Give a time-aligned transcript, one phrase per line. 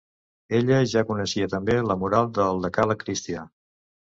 [0.59, 3.45] Ella, ja coneixia també la moral del decàleg cristià.